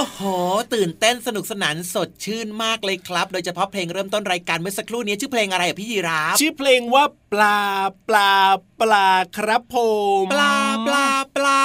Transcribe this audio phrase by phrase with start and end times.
[0.00, 0.28] โอ้ โห
[0.74, 7.60] ตื่นเต้นสนุกสนานสดชื่นมากเลยครับ โดยเฉพาะเพลงเริ่มต้นรายการเมื่อสักครู่นี้ชื่อเพลงอะไรอะพี่ยีราฟชื่อเพลงว่าปลา
[8.08, 8.32] ปลา
[8.80, 9.76] ปลาครับผ
[10.22, 10.54] มปลา
[10.86, 11.62] ปลาปลา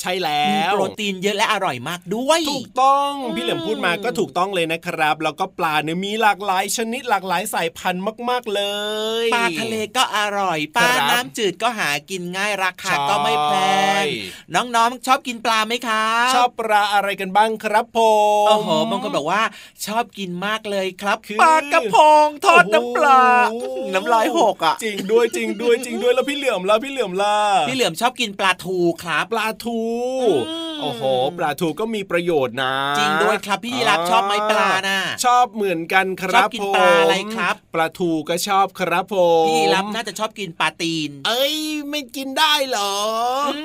[0.00, 8.62] ใช่แล้มีวโปรตีนเยอะและอร่อยมากด้วย ถูกต้องอืมพี่เหลิมพูดมาก็ถูกต้องเลยนะครับ แล้วก็ปลาเนี่ยมีหลากหลายชนิดหลากหลายสายพันธุ์มาก ๆเล
[9.24, 13.52] ย ปลาทะเลก็อร่อยปลาครับน้ำจืดก็หากินง่ายราคาใช่ก็ไม่แพ
[14.02, 14.04] ง
[14.54, 17.98] น้องๆชอบกินปลาไหมครับชอบปลาอะไรกันบ้างครับผ
[18.44, 19.42] มโอ้โหบางคนบอกว่า
[19.86, 23.22] ชอบกินมากเลยครับคือปลากระพงทอดน้ำปลา
[23.52, 27.36] โอ้โหน้ำลายหกอะจริงด้วยจริงด้วยจริงด้วยแล้วพี่เหลือมล่ะพี่เหลือมล่ะ
[27.68, 29.80] พี่เหลือมชอบกินปลาทูครับปลาทู
[30.22, 31.02] อืม โอ้โห
[31.38, 41.56] ปลาทูก็มีประโยชน์นะ จริงด้วยครับพี่ยีรับชอบไหมปลาน่ะชอบเหมือนกันครับชอบกินปลาอะไรครับ ปลาทูก็ชอบครับผมพี่ยีรับน่าจะชอบกินปลาตีน เอ้ย
[41.90, 42.94] ไม่กินได้เหรอ
[43.54, 43.56] ม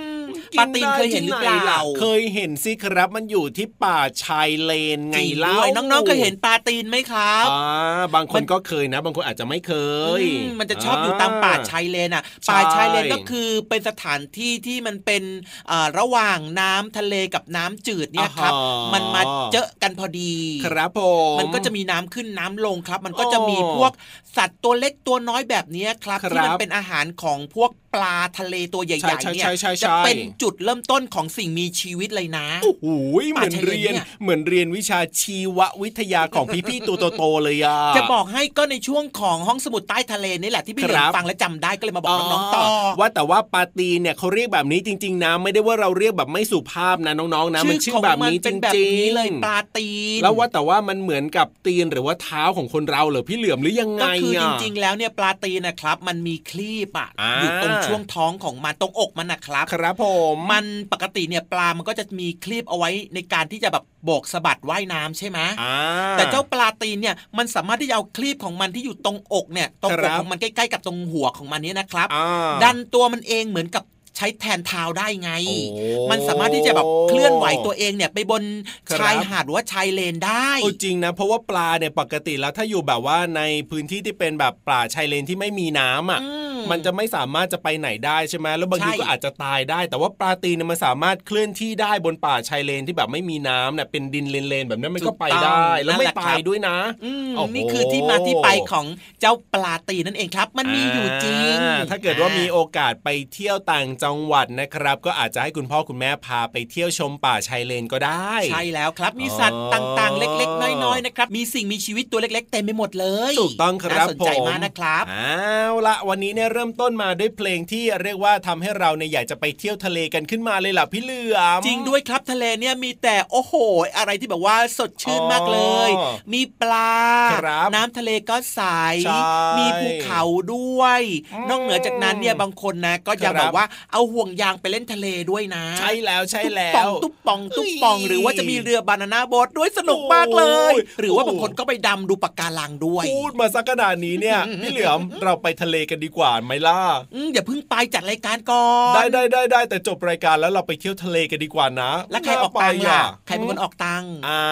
[0.54, 9.74] กิปลาตีนเคยเห็นหรือเปล่าที่ไนเคยเห็นสิครับมันอยู่ที่ป่าชายเลนไงจริงเล่าด้วยน้องๆเคยเห็นปลาตีนไหมครับอ่าบางคนก็เคยนะ บางคนอาจจะไม่เค
[10.20, 15.24] ยอืมมันจะชอบอยู่ตามป่าชายเลนอะใช่ป่าชายเลนก็คือเป็นสถานที่ที่มันเป็น
[15.68, 19.22] เอ่อระหว่างน้ำทะเลกับน้ำจืดเนี่ยครับอ่าฮะมันมา
[19.54, 20.34] เจอกันพอดี
[20.66, 21.00] ครับผ
[21.36, 23.92] มมันก็จะมีน้ำขึ้นน้ำลงครับ มันก็อ๋อจะมีพวก
[24.38, 32.86] สัตว์ตัวเล็กตัวน้อยแบบเนี้ยครับครับที่มันเป็นอาหารของพวกปลาทะเลตัวใหญ่ใช่ๆใช่เนี่ยใช่ใช่ใช่จะเป็นจุดเริ่มต้นของสิ่งมีชีวิตเลยนะโอ้โห
[33.32, 42.64] เหมือนป่าชายเลนเรียนเนี่ยเหมือนเรียนวิชาชีววิทยาของพี่ๆตัวโตๆเลยอะจะบอกให้ก็ในช่วงของห้องสมุดใต้ทะเลนี่แหละที่พี่เหลือครัมบฟังและจำได้ก็เลยมาบอกน้องๆต่อ
[43.00, 65.76] ว่าแต่ว่าปลาตีนเนี่ยเขาเรียกแบบนี้จริง ๆนะไม่ได้ว่าเราเรียกแบบไม่สุภาพนะน้องๆนะมันชื่อแบบนี้จเป็นแบบริงนี้ๆเลยปลาตีน แล้วว่าแต่ว่ามันเหมือนกับตีนหรือว่าเท้าของคนเราเหรอพี่เหลือมหรือยังไงก็คือจอะริงๆ แล้วเนี่ยปลาตีนนะครับ มันมีคลีปอะอ่าอยู่ตรงช่วงท้องของมันตรงอกมันนะครับครับผมมันปกติเนี่ยปลามันก็จะมีคลีปเอาไว้ในการที่จะแบบโบกสะบัดว่ายน้ำใช่ไหมอ่า
[66.18, 73.84] แต่เจ้าปลาตีนเนี่ยมันสามารถที่จะเอาคลีปของมันที่อยู่ตรงอกเนี่ยตรงคอรักบของมันใกล้ๆกับตรงหัวของมันเนี่ยนะครับอ่าดันตัวมันเองเหมือนกับ
[74.18, 75.32] ใช้แทนเท้าได้ไง
[75.72, 78.44] โอ้มันสามารถที่จะแบบเคลื่อนไหวตัวเองเนี่ยไปบน
[78.88, 98.86] ครับชายหาดหรือว่าชายเลนได้โอ้จริงนะเพราะว่าปลาเนี่ยปกติแล้วถ้าอยู่แบบว่าในพื้นที่ที่เป็นแบบป่าชายเลนที่ไม่มีน้ำอะอืมมันจะไม่สามารถจะไปไหนได้ใช่ไหมแล้วบางทีใช่ก็อาจจะตายได้ แต่ว่าปลาตีนเนี่ยมันสามารถเคลื่อนที่ได้บนป่าชายเลนที่แบบไม่มีน้ำเนี่ยเป็นดินเลนๆแบบนั้นมันก็ไปได้ แล้วไม่ตายด้วยนะอืมโอ้โหนี่คือที่มาที่ไปของ
[99.22, 123.54] เจ้าปลาตีนนั่นเองครับ มันมีอยู่จริงอ่าถ้าเกิดว่ามีโอกาสไปเที่ยวต่างจังหวัดนะครับ ก็อาจจะให้คุณพ่อคุณแม่พาไปเที่ยวชมป่าชายเลนก็ได้ ใช่แล้วครับมีอ๋อสัตว์ต่างๆ เล็กๆ น้อยๆนะครับมีสิ่งมีชีวิตตัวเล็ก ๆ เต็มไปหมดเลยถูกต้องครับน่าสนใจผมมากนะครับเอาละวันนี้เนี่ยเริ่มต้นมาด้วยเพลงที่เรียกว่าทำให้เราเนี่ยอยากจะไปเที่ยวทะเลกันขึ้นมาเลยล่ะพี่เหลือมจริงด้วยครับทะเลเนี่ยมีแต่โอ้โห
[123.98, 126.96] อะไรที่แบบว่าสดชื่นมากเลยอ๋อมีปลา
[127.34, 128.62] ครับน้ำทะเลก็ใส
[129.06, 129.20] ใช่
[129.60, 130.24] มีภูเขา
[130.54, 131.02] ด้วย
[131.34, 136.72] อืมนอกเหนือจากนั้นเนี่ยบางคนนะก็ยังครับแบบว่าเอาห่วงยางไปเล่นทะเลด้วยนะ ใช่แล้วใช่แล้
[137.04, 146.80] ตุ๊บวปองตุ๊บปองตุ๊บปองเฮ้ยหรือว่าจะมีเรือบานาน่าโบ๊ทด้วยสนุกมากเลยโอ้ยหรือว่าบางคนก็ไปดำดูปะการังด้วย พูดมาสักขนาดนี้เนี่ยพี่เหลือมเราไปทะเลกันดีกว่าไหมล่ะ
[147.14, 154.44] อืมอย่าเพิ่งไปจัดรายการก่อนได้ได้ได้ได้แต่จบรายการแล้วเราไปเที่ยวทะเลกันดีกว่านะ แล้วใครออกตังค์ล่ะน่าไปใครเป็นคนออกตังค์อ้า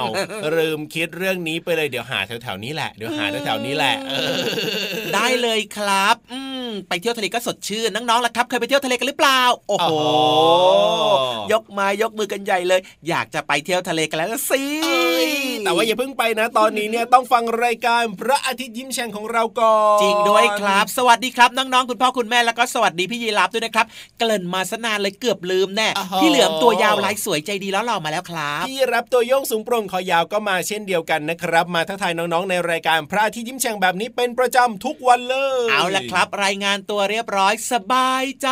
[0.00, 0.04] ว
[0.56, 4.34] ลืมคิดเรื่องนี้ไปเลยเดี๋ยวหาแถวๆนี้แหละเดี๋ยวหาแถวๆนี้แหละเออ
[5.14, 9.92] ได้เลยครับอืมไปเที่ยวทะเลก็สดชื่นน้องๆล่ะครับเคยไปเที่ยวทะเลกันหรือเปล่า โอ้โห
[11.52, 15.30] ยกไม้ยกมือกันใหญ่เลย อยากจะไปเที่ยวทะเลกันแล้วล่ะสิเอ้ย
[15.64, 23.86] แต่ว่าอย่าเพิ่งไปนะ ตอนนี้เนี่ยต้องฟังรายการพระอาทิตย์ยิ้มแฉ่งของเราก่อนจริงด้วยครับ สวัสดีครับน้องๆคุณพ่อคุณแม่แล้วก็สวัสดีพี่ยีรับด้วยนะครับ
[24.18, 25.88] เกริ่นมาสนานเลยเกือบลืมแน่
[26.20, 35.36] พี่เหลือมตัวยาวลายสวยใจดีแล้วหล่อมาแล้วครับพี่รับตัวโยงสูงโปร่งคอยาวก็มาเช่นเดียวกันนะครับ มาทักทายน้องๆในรายการพระอาทิตย์ยิ้มแฉ่งแบบนี้เป็นประจำทุกวันเล
[35.66, 38.48] ย เอาละครับ รายงานตัวเรียบร้อยสบายใจ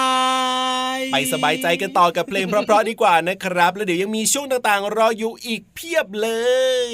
[1.12, 6.28] ไปสบายใจกันต่อกับเพลงเพราะๆดีกว่านะครับ แล้วเดี๋ยวยังมีช่วงต่างๆ รออยู่อีกเพียบเล
[6.90, 6.92] ย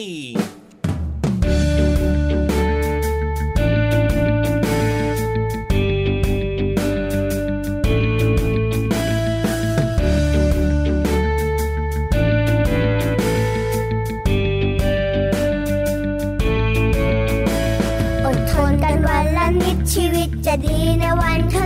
[18.25, 21.66] อดทนกันวันละนิดชีวิตจะดีในวันข้างหน้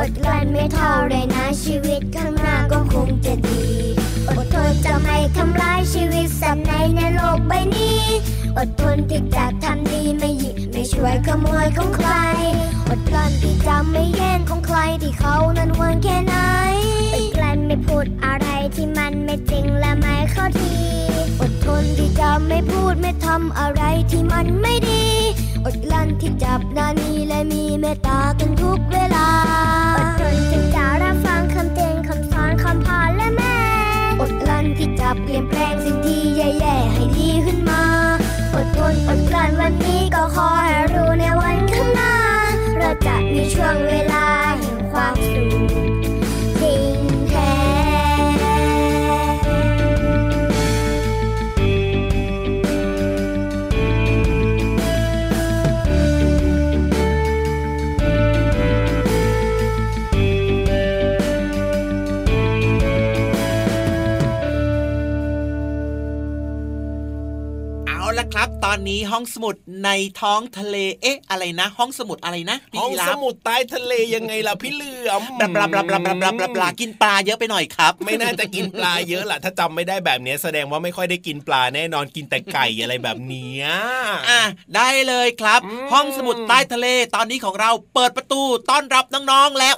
[0.00, 3.62] อดกลั้นไม่เท่าไรนะชีวิตข้างหน้าก็คงจะดี
[4.28, 8.00] อดทนจะไม่ทำร้ายชีวิตสัตว์ในในโลกใบนี้
[8.58, 12.10] อดทนที่จะทำดีไม่หยิบไม่ช่วยขโมยของใคร
[12.88, 16.34] อดกลั้นที่จะไม่แย่งของใครที่เขานั้นหวงแค่ไหน
[17.14, 20.74] อดกลั้นไม่พูดอะไรที่มันไม่จริงและไม่เข้าที
[21.40, 25.04] อดทนที่จะไม่พูดไม่ทำอะไรที่มันไม่ดี
[25.64, 29.28] อดกลั้นที่จับนานีและมีเมตตากันทุกเวลา
[38.88, 42.14] อดทนอดกลั้นวันนี้ก็ขอให้รู้ในวันข้างหน้า
[42.78, 44.26] เราจะมีช่วงเวลา
[44.58, 45.42] แห่งความสุ
[45.96, 45.97] ข
[68.70, 83.80] ตอนนี้ห้องสมุดในท้องทะเลเอ๊ะอะไรนะ ห้องสมุดอะไรนะห้องสมุดใต้ทะเลยังไงล่ะพี่เหลือมบปลาปลาปลาปลาปลาปลาปลากินปลาเยอะไปหน่อยครับ ไม่น่าจะกินปลาเยอะล่ะถ้าจำไม่ได้แบบนี้แสดงว่าไม่ค่อยได้กินปลาแน่นอนกินแต่ไก่อะไรแบบนี้อะ
[84.76, 85.60] ได้เลยครับ
[85.92, 89.76] ห้องสมุดใต้ทะเลตอนนี้ของเราเปิดประตูต้อนรับน้องๆแล้ว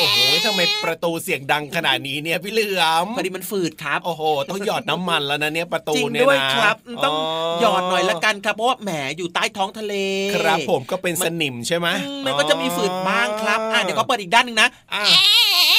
[0.00, 7.16] โอ้โหทำไมประตูเสียงดังขนาดนี้เนี่ยพี่เหลือมพอดีมันฝืดครับ โอ้โห ต้องหยอดน้ำมันแล้วนะเนี่ยประตูจริงเนี่ยด้วยนะครับ ต้อง
[7.60, 9.94] หยอดหน่อยละกันครับเพราะว่าแหมอยู่ใต้ท้องทะเล
[10.34, 15.04] ครับผมก็เป็นสนิมใช่ไหมอืมมันก็จะมีฝืดบ้างครับ อะเดี๋ยวก็เปิดอีกด้านหนึ่งนะอะ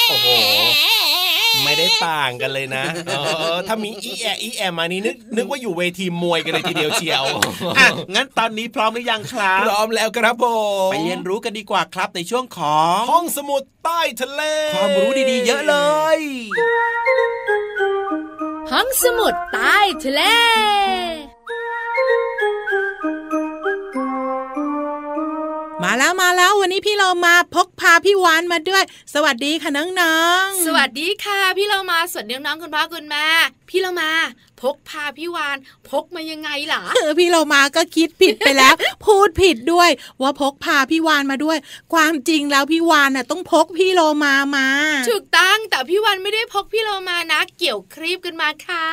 [0.10, 0.28] โอ้โห
[1.66, 3.14] ไม่ได้ต่างกันเลยนะเอ
[3.54, 7.26] อถ้ามีอีแออีแอมานี่นึกนึกว่าอยู่เวทีมวยกันเลยทีเดียวเชียว
[7.78, 10.46] อะงั้นตอนนี้พร้อมหรือยังครับพร้อมแล้วครับผ
[10.90, 14.42] มไปเรียนรู้กันดีกว่าครับในช่วงของห้องสมุดใต้ทะเล
[14.76, 15.76] ความรู้ดีๆ เยอะเล
[16.18, 16.20] ย
[18.72, 20.22] ห้องสมุดใต้ทะเล
[25.94, 28.84] มาแล้วมาแล้ววันนี้พี่เรามาพกพาพี่วานมาด้วย
[29.14, 33.28] สวัสดีค่ะน้องๆ สวัสดีค่ะ พี่เรามาสวัสดีน้องๆคุณพ่อคุณแม่
[33.70, 34.12] พี่เรามา
[34.62, 35.58] พกพาพี่วาน
[35.90, 38.74] พกมายังไงล่ะเออพี่เรามาก็คิดผิดไปแล้ว
[39.06, 39.90] พูดผิดด้วย
[40.22, 41.58] ว่าพกพาพี่วานมาด้วย
[41.94, 44.68] ความจริงแล้วพี่วานน่ะต้องพกพี่โลมามา
[45.10, 48.88] ถูกต้องแต่พี่วานไม่ได้พกพี่เรามานะ เกี่ยวครีบกันมาค่ะ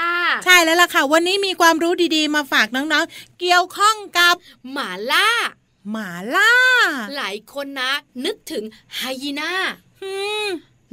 [0.45, 4.35] ใช่แล้วล่ะค่ะ วันนี้มีความรู้ดีๆ มาฝากน้องๆ เกี่ยวข้องกับ
[4.71, 5.31] หมาล่า
[5.91, 6.53] หมาล่า
[7.17, 7.93] หลายคนนะ
[8.25, 8.65] นึกถึง
[8.97, 9.53] ไฮยีน่า
[10.03, 10.13] อื
[10.47, 10.49] ม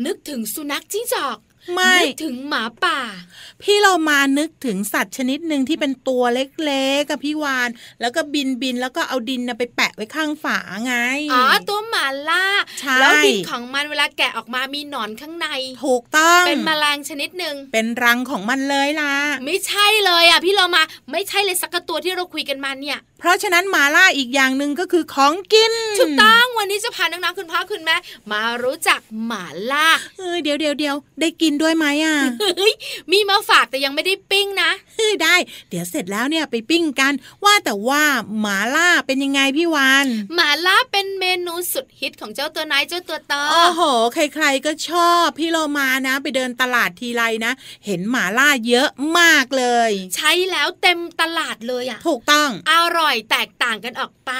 [0.05, 1.37] นึกถึงสุนัขจิ้งจอก
[1.73, 2.99] ไม่นึกถึงหมาป่า
[3.61, 7.69] พี่เรามานึกถึงสัตว์ชนิดหนึ่งที่เป็นตัวเล็กๆกับพี่วาน
[8.01, 10.95] แล้วก็บินบินแล้วก็เอาดินน่ะไปแปะไว้ข้างฝาไง
[11.33, 12.45] อ๋อตัวหมาล่า
[12.79, 15.47] ใช่แล้วดินของมันเวลาแกะออกมามีหนอนข้างใน
[15.83, 19.13] ถูกต้องเป็นแมลงชนิดหนึ่งเป็นรังของมันเลยล่ะ
[19.45, 27.95] ไม่ใช่เลยอะพี่เรามาไม่ใช่เลยสักกระตัวที่เราคุยกันมาเนี่ย เพราะฉะนั้นหมาล่าอีกอย่างหนึ่งก็คือของกินถูกต้องวันนี้จะพาน้องๆคุณพ่อคุณแม่
[28.31, 32.17] มารู้จักหมาล่าเออเดี๋ยวเดี๋ยวเดี๋ยวได้กินด้วยไหมอะ
[32.57, 32.73] เฮ้ย
[33.11, 35.35] มีมาฝากแต่ยังไม่ได้ปิ้งนะเฮ้ยได้
[35.69, 38.03] เดี๋ยวเสร็จแล้วเนี่ยไปปิ้งกัน ว่าแต่ว่า
[38.39, 43.81] หมาล่าเป็นยังไงพี่วานหมาล่าเป็นเมนูสุดฮิตของเจ้าตัวน้อยเจ้าตัวโตโอ้โห
[44.13, 47.51] ใครๆก็ชอบพี่โลมานะ ไปเดินตลาดทีไรนะ
[47.85, 54.31] เห็นหมาล่าเยอะมากเลย ใช้แล้วเต็มตลาดเลยอะถูกต้องอร่อยแตกต่างกันออกไป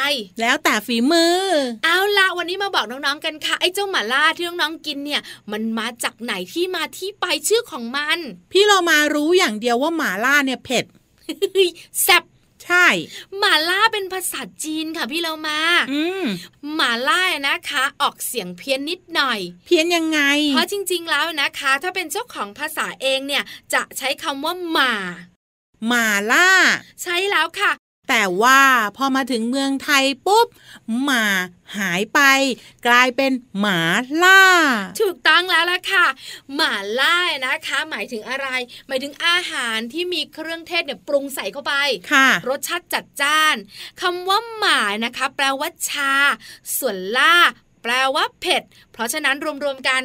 [0.41, 1.39] แล้วแต่ฝีมือ
[1.83, 8.19] เอาละวันนี้มาบอกน้องๆกันค่ะไอ้เจ้าหมาล่าที่น้องๆกินเนี่ย มันมาจากไหนที่มาที่ไปชื่อของมัน
[8.51, 10.85] พี่โลมารู้อย่างเดียวว่าหมาล่าเนี่ยเผ็ด
[11.53, 11.69] เฮ้ย
[12.03, 12.23] แซ่บ
[12.63, 12.87] ใช่
[13.37, 15.59] หมาล่าเป็นภาษาจีนค่ะพี่เรามา
[15.91, 16.25] อืม
[16.75, 20.19] หมาล่านะคะ ออกเสียงเพี้ยนนิดหน่อย เพี้ยนยังไง
[20.53, 23.43] เพราะจริง ๆ แล้วนะคะ ถ้าเป็นเจ้าของภาษาเองเนี่ย
[23.73, 24.93] จะใช้คำว่าหมา
[25.87, 26.49] หมาล่า
[27.01, 27.71] ใช่แล้วค่ะ
[28.09, 28.61] แต่ว่า
[28.97, 30.47] พอมาถึงเมืองไทยปุ๊บ
[31.03, 31.25] หมา
[31.77, 32.19] หายไป
[32.87, 33.79] กลายเป็นหมา
[34.23, 34.43] ล่า
[35.01, 36.05] ถูกต้องแล้วล่ะค่ะ
[36.55, 38.47] หมาล่านะคะ หมายถึงอะไร
[38.87, 41.73] หมายถึงอาหารที่มีเครื่องเทศเนี่ยปรุงใส่เข้าไป
[42.11, 43.55] ค่ะ รสชาติจัดจ้าน
[44.01, 46.13] คำว่าหมานะคะ แปลว่าชา
[46.77, 47.35] ส่วนล่า
[47.87, 48.63] แปลว่าเผ็ด
[48.93, 50.01] เพราะฉะนั้นรวมๆกัน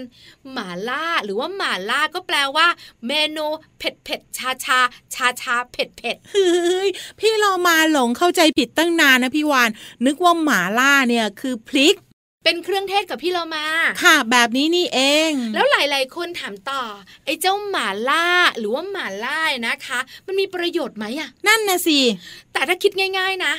[0.52, 2.66] หมาล่าหรือว่าหมาล่าก็แปลว่า
[3.06, 3.46] เมนู
[3.78, 4.80] เผ็ดเผ็ดชาชา
[5.14, 9.70] ชาชาเผ็ดเผ็ดเฮ้ยพี่เรามาหลงเข้าใจผิดตั้งนานนะพี่วาน
[10.06, 11.96] นึกว่าหมาล่าเนี่ยคือพริก
[12.44, 13.66] เป็นเครื่องเทศกับพี่เรามา
[14.02, 16.82] ค่ะ แบบนี้นี่เอง แล้วหลาย ๆ คนถามต่อ
[17.24, 18.26] ไอ้เจ้าหมาล่า
[18.58, 21.98] หรือว่าหมาล่านะคะ มันมีประโยชน์ไหมอะนั่นนะสิ
[22.52, 23.54] แต่ถ้าคิดง่าย ๆ นะ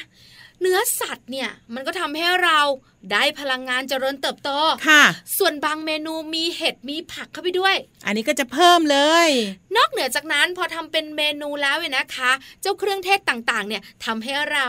[0.62, 2.60] เนื้อสัตว์เนี่ยมันก็ทำให้เรา
[3.12, 4.50] ได้พลังงานเจริญเติบโต
[4.88, 5.04] ค่ะ
[5.38, 7.76] ส่วนบางเมนูมีเห็ดมีผักเข้าไปด้วย
[8.06, 9.30] อันนี้ก็จะเพิ่มเลย
[9.76, 14.68] นอกเหนือจากนั้นพอทำเป็นเมนูแล้วเนี่ยนะคะ เจ้าเครื่องเทศต่างๆ เนี่ยทำให้เรา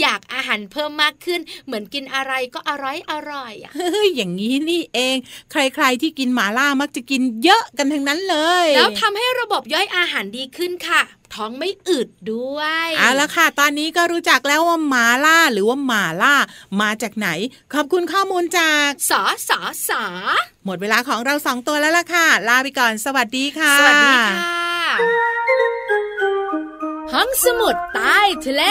[0.00, 5.16] อยากอาหารเพิ่มมากขึ้น เหมือนกินอะไรก็อร่อยอร่อยอะเฮ้ยอย่างนี้นี่เอง
[5.50, 11.02] ใครๆที่กินหมาล่ามักจะกินเยอะกันทั้งนั้นเลย แล้วทำให้ระบบย่อยอาหารดีขึ้นค่ะ
[11.34, 16.34] ท้องไม่อืดด้วยเอาละค่ะ ตอนนี้ก็รู้จักแล้วว่าหมาล่าหรือว่าหมาล่า
[16.80, 17.28] มาจากไหน
[17.74, 20.04] ขอบคุณข้อมูลจากสอสอสา
[20.64, 24.54] หมดเวลาของเราสองตัวแล้วล่ะค่ะ ลาไปก่อน สวัสดีค่ะ สวัสดีค่ะ
[27.12, 28.62] ห้องสมุดใต้ทะเล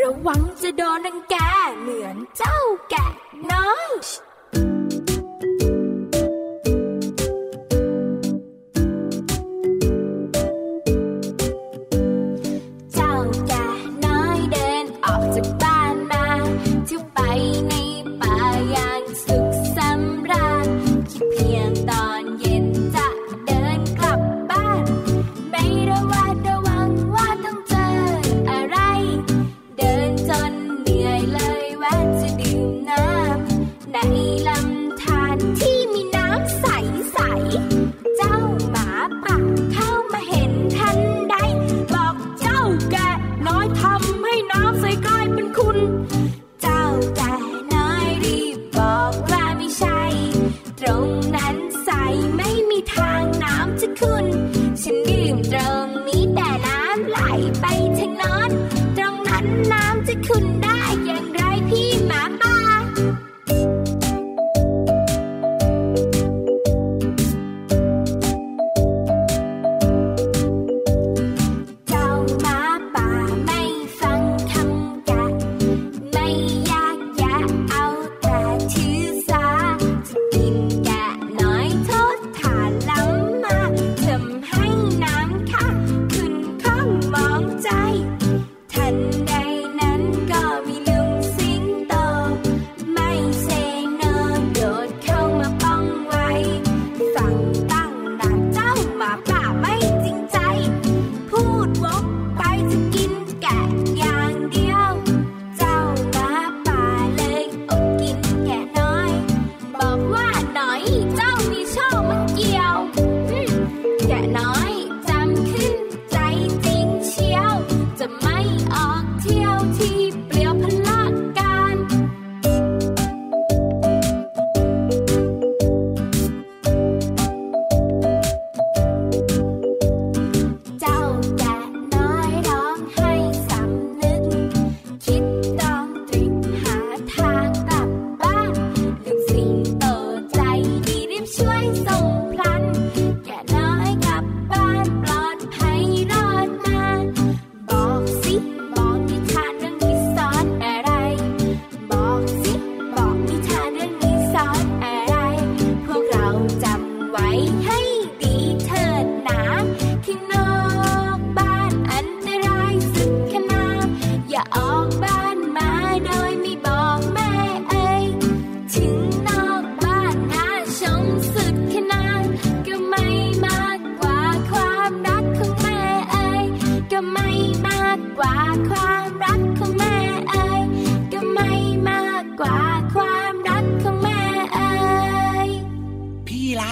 [0.00, 1.36] ระวังจะโดนนังแก
[1.80, 2.58] เหมือนเจ้า
[2.90, 3.06] แกะ
[3.52, 3.90] น้อย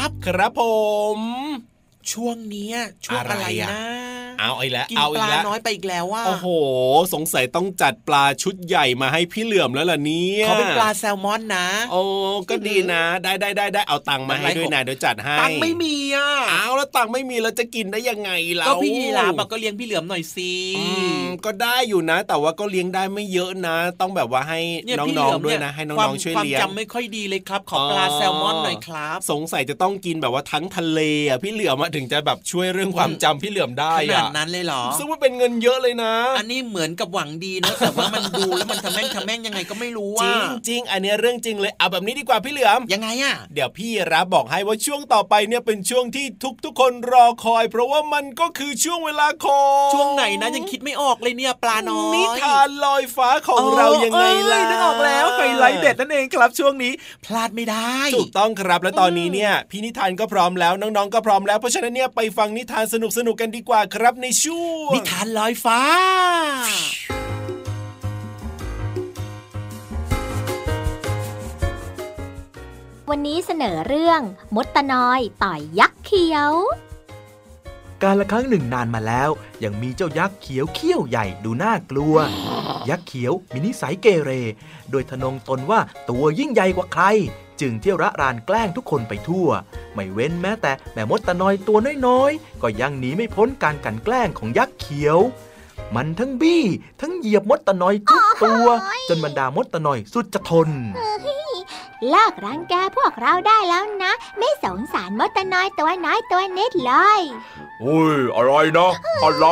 [0.07, 0.62] ครับครับผ
[1.19, 1.21] ม
[2.12, 4.06] ช่วงเนี้ยช่วงอะไระไรนะ
[4.38, 6.46] เอาอีกแล้วกินเอาปอีกลาแล้วน้อยไปอีกแล้วว่าโอ้โห
[7.14, 12.01] สงสัยต้องจัดปลาชุดใหญ่มาให้พี่เหลื่อมแล้วล่ะเนี่ยเขาเป็นปลาแซลมอนนะ โอ้
[12.51, 20.85] ก็ดีนะ ได้ได้ได้ได้เอาตังค์มาให้ด้วยนะเดี๋ยวจัดให้ตังค์ไม่มีอะเอาแล้วตังค์ไม่มีแล้วจะกินได้ยังไงเราก็พี่ยีราฟอะก็เลี้ยงพี่เหลือมหน่อยสิอื
[21.18, 46.26] มก็ได้อยู่นะ แต่ว่าก็เลี้ยงได้ไม่เยอะนะ ต้องแบบว่าให้เนี่ยพี่เหน้องลือมๆด้วยเนะ ให้ควาน้มองๆช่วยความเลี้ยงจำไม่ค่อยดีเลยครับ ขอปลาแซลมอนหน่อยครับ สงสัยจะต้องกินแบบว่าทั้งทะเลอะพี่เหลือมอะถึงจะแบบช่วยเรื่องความจำพี่เหลือมได้ขนาอะดนั้นเลยเหรอซึ่งว่าเป็นเงินเยอะเลยนะ อันนี้เหมือนกับหวังดีนะแต่ว่ามันดูแล้วมันทำแม่งทำแม่งยังไงก็ไม่รู้จว่าริงจริงอันเนี้ยเรื่องจริงเลยเอาแบบนี้ดีกว่าพี่เหลือมยังไงอะเดี๋ยวพี่รับบอกให้ว่าช่วงต่อไปเนี่ยเป็นช่วงที่
[46.64, 56.92] ทุกๆคนรอคอย เพราะว่ามันก็คือช่วงเวลาของช่วงไหนนะยังคิดไม่ออกเลยเนี่ยปลาน้อยนิทานลอยฟ้าของเรายังไงล่ะเอ้ยนึกออกแล้วไฮไลท์เด็ดนั่นเองครับช่วงนี้
[57.24, 62.94] พลาดไม่ได้ถูกต้องครับและตอนนี้เนี่ยพี่นิทานก็พร้อมแล้วน้องๆก็พร้อมแล้วเพราะฉะนั้นเนี่ยไปฟังนิทานส
[63.26, 65.81] นุกๆกันดีกว่าครับในช่วงนิทานลอยฟ้า
[73.11, 74.20] วันนี้เสนอเรื่อง
[74.55, 76.52] มดตะนอยต่อยยักษ์เขียว
[78.02, 79.31] การละครั้งหนึ่งนานมาแล้ว
[79.64, 82.16] ยังมีเจ้ายักษ์เขียวเขี้ยวใหญ่ดูน่ากลัว
[82.88, 84.31] ยักษ์เขียวมีนิสัยเกเร
[84.90, 87.05] โดยทะนงตนว่าตัวยิ่งใหญ่กว่าใคร
[87.61, 89.49] จึงเที่ยวระรานแกล้งทุกคนไปทั่ว
[89.95, 95.19] ไม่เว้นแม้แต่แม่มดตะนอยตัวน้อยๆ ก็ยังหนีไม่พ้นการกลันแกล้งของยักษ์เขียว
[95.95, 96.62] มันทั้งบี้
[97.01, 98.66] ทั้งเหยียบมดตะนอยทุกตัว
[99.09, 100.69] จนบรรดามดตะนอยสุดจะทน
[102.11, 107.21] เลิกรังแกพวกเราได้แล้วนะ ไม่สงสารมดตะน้อยตัวน้อยตัวนิดเลย
[107.83, 108.92] อุ้ยอะไรนะ
[109.25, 109.47] อะไร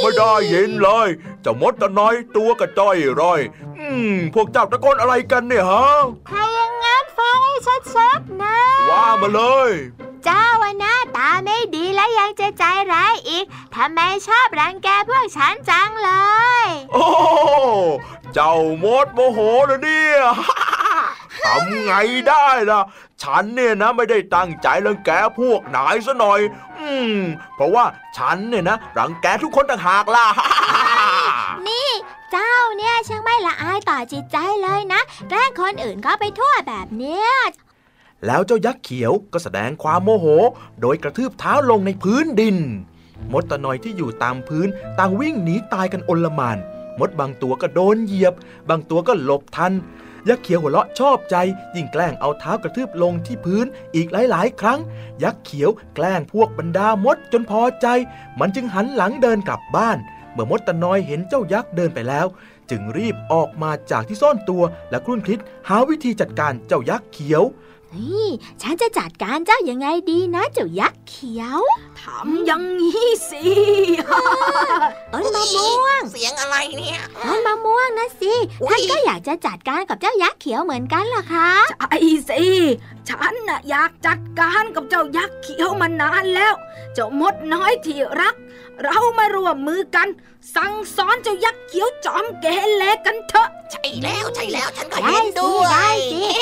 [0.00, 1.08] ไม่ได้ยินเลย
[1.42, 3.40] เจ้ามดตะน้อยตัวกระจ้อยร่อย
[3.80, 5.86] อืมพวกเจ้าตะโกนอะไรกันเนี่ยฮะ
[6.28, 6.81] ถ้าอย่างงั้น
[7.18, 7.54] ฟังให้
[7.94, 8.56] ชัดๆนะ
[8.90, 9.72] ว่ามาเลย
[10.24, 13.44] เจ้าอะหน้าตาไม่ดีและยังจะใจร้ายอีก
[13.74, 16.10] ทำไมชอบรังแกพวกฉันจังเล
[16.64, 17.06] ย โอ้
[18.34, 19.38] เจ้ามดโมโห
[19.70, 20.20] นะเนี่ย
[21.46, 21.94] ทำไง
[22.28, 22.80] ได้ล่ะ
[23.22, 26.40] ฉันเนี่ยนะไม่ได้ตั้งใจรังแกพวกนายซะหน่อย
[26.80, 27.18] อืม
[27.56, 27.84] เพราะว่า
[28.16, 30.26] ฉันเนี่ยนะ รังแกทุกคนต่างหากล่ะ
[31.68, 31.88] นี่
[32.30, 37.28] เจ้าเนี่ยช่างไม่ละอายต่อจิตใจเลยนะ แกล้งคนอื่นเข้าไปทั่วแบบเนี้ย
[38.26, 40.26] แล้วเจ้ายักษ์เขียวก็แสดงความโมโห
[40.80, 42.56] โดยกระทืบเท้าลงในพื้นดิน
[43.32, 46.58] มดตะนอยที่อยู่ตามพื้นต่างวิ่งหนีตายกันอนลมาน
[46.98, 48.34] มดบางตัวก็โดนเหยียบ
[48.68, 49.72] บางตัวก็หลบทัน
[50.28, 51.36] ยักษ์เขียวหัวเราะชอบใจ
[51.76, 54.80] ยิ่งแกล้งเอาเท้ากระทืบลงที่พื้นอีกหลาย ๆ ครั้ง
[55.22, 57.86] ยักษ์เขียวแกล้งพวกบรรดามดจนพอใจ
[58.40, 59.98] มันจึงหันหลังเดินกลับบ้าน
[60.32, 62.26] เมื่อมดตะนอยเห็นเจ้ายักษ์เดินไปแล้ว
[62.70, 67.42] จึงรีบออกมาจากที่ซ่อนตัวและครุ่นคิดหาวิธีจัดการเจ้ายักษ์เขียว
[67.96, 68.26] นี่
[68.62, 71.60] ฉันจะจัดการเจ้ายังไงดีนะเจ้ายักษ์เขียว
[72.00, 73.42] ทำอย่างนี้สิ
[75.12, 81.50] ต้นมะม่วง เสียงอะไรเนี่ยต้นมะม่วงนะสิอุ๊ยท่านก็อยากจะจัดการกับเจ้ายักษ์เขียวเหมือนกันเหรอคะ
[81.80, 81.96] ใช่
[82.28, 82.42] สิ
[83.08, 86.54] ฉันน่ะอยากจัดการกับเจ้ายักษ์เขียวมานานแล้ว
[86.94, 88.34] เจ้ามดน้อยที่รัก
[88.82, 90.08] เรามาร่วมมือกัน
[90.54, 96.40] สั่งสอนเจ้ายักษ์เขียวจอมเกเรกันเถอะ ใช่แล้วใช่แล้วฉันก็ได้เห็นสิด้วยได้สิแต่เอ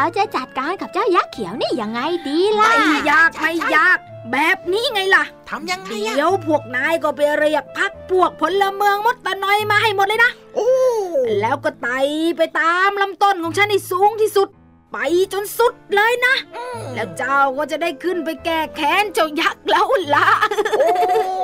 [0.00, 3.98] เราจะจัดการกับเจ้ายักษ์เขียวนี่ยังไงดีล่ะ ไม่ยากไม่ยาก
[4.32, 10.70] แบบนี้ไงล่ะทำยังไงอะเดี๋ยวพวกนายก็ไปเรียกพักพวกพลเมืองมดตะนอยมาให้หมดเลยนะโอ้
[11.40, 11.98] แล้วก็ไต่
[12.36, 14.48] ไปตามลำต้นของฉันให้สูงที่สุด
[14.92, 14.96] ไป
[15.32, 16.34] จนสุดเลยนะ
[16.94, 20.28] แล้วเจ้าก็จะได้ขึ้นไปแก้แค้นเจ้ายักษ์แล้วล่ะ
[20.78, 21.37] โอ้ดี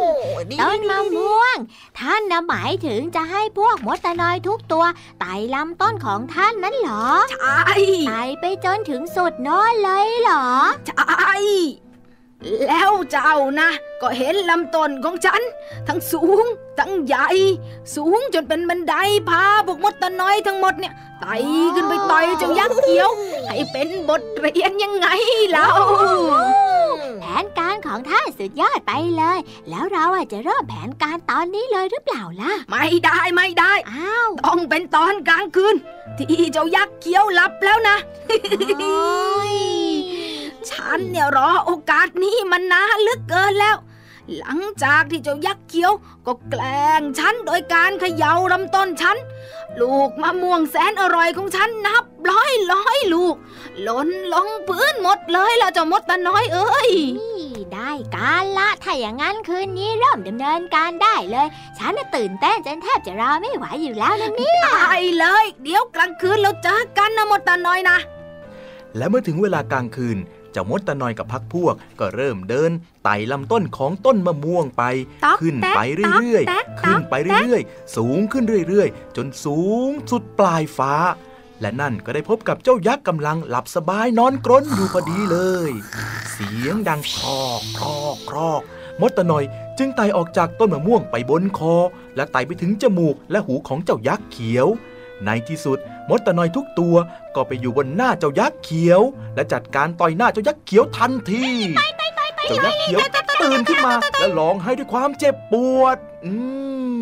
[0.61, 1.57] ต้นมะม่วง
[1.99, 4.85] ท่านนะหมายถึงจะให้พวกมดตะนอยทุกตัว
[5.21, 7.63] ไต่ลำต้นของท่านนั้นเหรอ ใช่
[8.09, 10.47] ไต่ไปจนถึงสุดโน้นเลยเหรอ
[10.89, 11.35] ใช่
[12.67, 15.43] แล้วเจ้านะ ก็เห็นลำต้นของฉัน
[15.89, 16.45] ทั้งสูง
[16.79, 17.29] ทั้งใหญ่
[17.95, 18.95] สูงจนเป็นบันได
[19.29, 21.35] พาพวกมดตะน้อยทั้งหมดเนี่ยไต่
[21.75, 23.11] ขึ้นไปต่อยเจ้ายักษ์เขียว
[23.47, 25.09] ให้เป็นบทเรียนยังไง
[25.51, 25.69] เล่า
[27.21, 29.39] แผนการของท่าน สุดยอดไปเลย
[29.71, 35.75] แล้วเราอะจะเริ่มแผนการตอนนี้เลยหรือเปล่าล่ะ ไม่ได้ไม่ได้อ้าวต้องเป็นตอนกลางคืน
[36.19, 37.97] ที่เจ้ายักษ์เขียวหลับแล้วนะ
[38.81, 39.55] โอ้ย
[40.71, 43.77] ฉันเนี่ยรอโอกาสนี้มานานเหลือเกินแล้ว
[44.37, 45.93] หลังจากที่เจ้ายักษ์เขียว
[46.27, 49.17] ก็แกล้งฉันโดยการเขย่าลำต้นฉัน
[49.81, 53.35] ลูกมะม่วงแสนอร่อยของฉันนับร้อยร้อยลูก
[53.83, 57.34] หล่นลงพื้นหมดเลยล่ะเจ้ามดตาน้อยเอ้ยนี่
[57.75, 61.47] ได้การละถ้าอย่างนั้นคืนนี้เริ่มดำเนินการได้เลย
[61.79, 67.99] ฉันน่ะตื่นเต้นจนแทบจะรอไม่ไหวอยู่แล้วนะเนี่ยได้เลย เดี๋ยวกลางคืนเราเจอกันนะมดตาน้อยนะ
[68.97, 70.19] และเมื่อถึงเวลากลางคืน
[70.53, 72.71] เจ้ามดตะนอยกับพักพวกก็เริ่มเดิน
[73.05, 74.83] ไต่ลำต้นของต้นมะม่วงไป
[75.25, 80.95] ต๊อกขึ้นแต๊กไปเรื่อยต๊อกแต๊กๆขึ้นไปเรื่อยๆ สูงขึ้นเรื่อยๆ จนสูงสุดปลายฟ้า
[81.65, 85.71] และนั่นก็ได้พบกับเจ้ายักษ์กำลังหลับสบายนอนกรนอยู่พอดีเลย
[86.33, 88.61] เสียงดังครอกครอกครอก
[89.01, 89.45] มดตะนอย
[89.79, 91.75] จึงไต่ออกจากต้นมะม่วงไปบนคอ
[92.17, 94.67] และไต่ไปถึงจมูกและหูของเจ้ายักษ์เขียว
[95.25, 96.97] ในที่สุดมดตะนอยทุกตัว
[97.35, 99.01] ก็ไปอยู่บนหน้าเจ้ายักษ์เขียว
[99.35, 101.45] และจัดการต่อยหน้าเจ้ายักษ์เขียวทันที
[102.49, 102.99] เจ้ายักษ์เขียว
[103.43, 106.33] ตื่นขึ้นมาและร้องไห้ด้วยความเจ็บปวด อื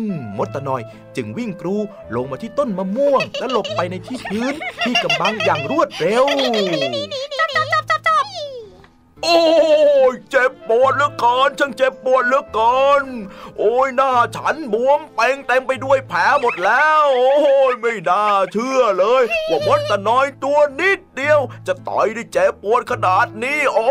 [0.07, 0.81] มมดตะนอย
[1.15, 1.75] จึงวิ่งกรู
[2.15, 6.25] ลงมาที่ต้นมะม่วง และหลบไปในที่พื้นที่กำบังอย่างรวดเร็ว
[9.25, 9.41] โอ้
[10.11, 13.03] ยเจ็บปวดเหลือเกินช่างเจ็บปวดเหลือเกิน
[13.57, 23.87] โอ้ยหน้าฉันบวมเป่งเต็มไปด้วยแผลหมดแล้ว โอ้ยไม่น่าเชื่อเลย ว่ามดตะน้อยตัวนิดเดียว จะต่อยได้เจ็บปวดขนาดนี้ โอ้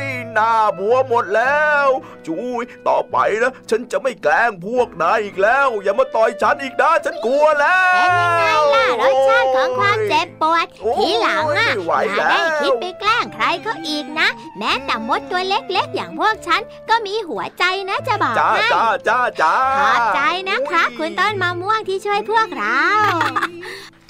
[0.00, 1.86] ยหน้าบวมหมดแล้ว
[2.26, 22.80] จุยต่อไปนะฉันจะไม่แกล้งพวกนายอีกแล้ว อย่ามาต่อยฉันอีกนะฉันกลัวแล้วเป็นยังไงล่ะรสชาติของความเจ็บปวดโอ้ยทีหลังอะไม่ไหวอย่าได้แล้วคิดไปแกล้งใครเขาอีกนะ แม้แต่มดตัวเล็กๆล็กๆอย่างพวกฉันก็มีหัวใจนะจะบอกจ้าให้จ้าจ้าจ้าขอบใจนะครับคุณต้นมะม่วงที่ช่วยพวกเรา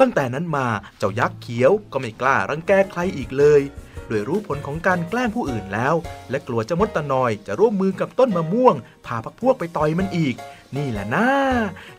[0.00, 0.66] ตั้งแต่นั้นมา
[0.98, 3.62] เจ้ายักษ์เขียวก็ไม่กล้ารังแกใครอีกเลย
[4.12, 5.94] โดยรู้ผลของการแกล้งผู้อื่นแล้ว
[6.30, 8.74] และกลัวเจ้ามดตะนอยจะร่วมมือกับต้นมะม่วง
[9.06, 10.34] พาพักพวกไปต่อยมันอีก
[10.76, 11.26] นี่แหละนะ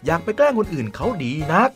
[0.06, 1.70] อยากไปแกล้งคนอื่นเขาดีนัก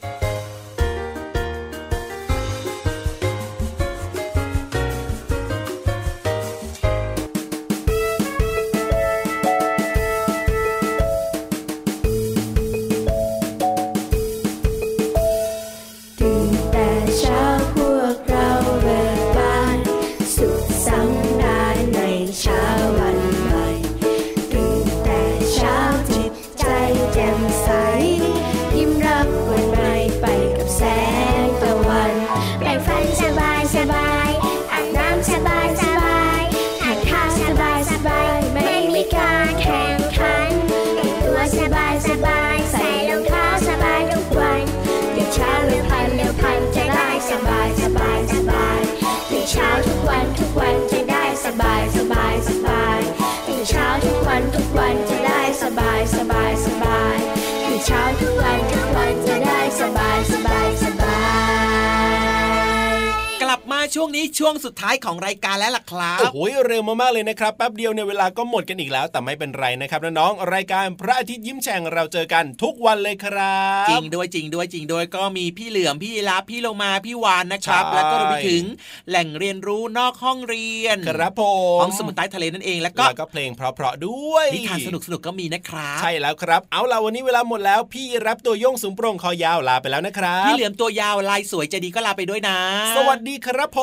[63.95, 78.63] ช่วงนี้ช่วงสุดท้ายของรายการแล้วล่ะครับโอ้โหเร็วมากๆเลยนะครับแป๊บเดียวในยเวลาก็หมดกันอีกแล้ว แต่ไม่เป็นไรนะครับน้องๆรายการพระอาทิตย์ยิ้มแฉ่งเราเจอกันทุกวันเลยครับจริงด้วยจริงด้วยจริงด้วยก็มีพี่เหลือมพี่รับพี่โลมาพี่วานนะครับใช่แล้วก็รวมไปถึง
[79.09, 81.43] แหล่งเรียนรู้นอกห้องเรียนครับผ
[81.77, 92.57] มห้องสมุดใต้ทะเลนั่นเองแล้วก็แล้วก็เพลงเพราะๆด้วยนิทานสนุกสนุกๆก็มีนะครับใช่แล้วครับ เอาล่ะวันนี้เวลาหมดแล้วพี่รับตัวโยงสูงโปร่งคอยาวลาไปแล้วนะครับพี่เหลือมตัวยาวลายสวยใจดีก็ลาไปด้วยนะ
[92.97, 93.79] สวัสดีครับผ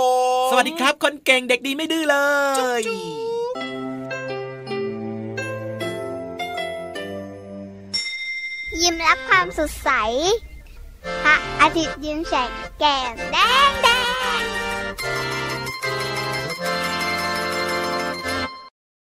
[0.47, 2.17] มสวัสดีครับ คนเก่งเด็กดีไม่ดื้อเล
[2.81, 2.83] ย
[8.81, 9.91] ยิ้มรับความสดใส
[11.25, 13.37] พระอาทิตย์ยิ้มแฉกแก้มแด
[13.69, 13.89] งแด